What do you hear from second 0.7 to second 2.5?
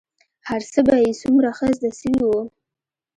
به يې څومره ښه زده سوي وو.